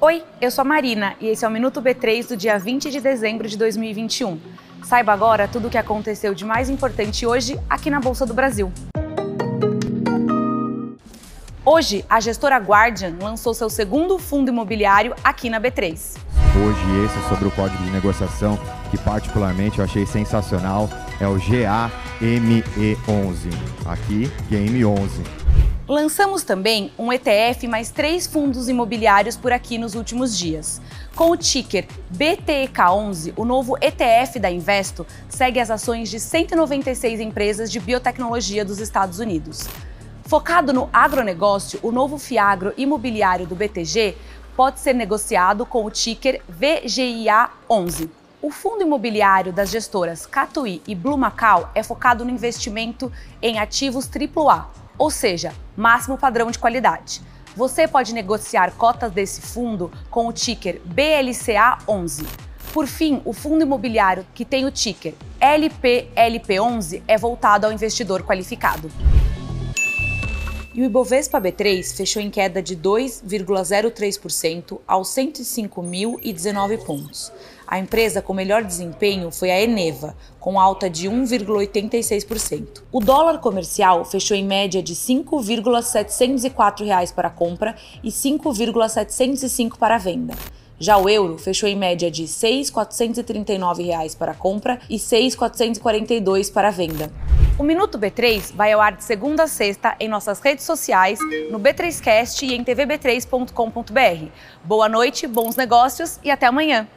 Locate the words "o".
1.48-1.50, 5.66-5.70, 17.48-17.50, 21.26-21.34, 31.30-31.36, 33.36-33.44, 41.82-41.90, 45.84-45.90, 48.40-48.50, 60.26-60.32, 63.24-63.32, 64.64-64.70, 70.80-70.86, 82.90-83.00, 90.96-91.06, 97.62-97.64